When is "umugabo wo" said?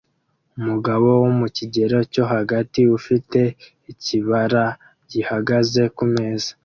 0.59-1.29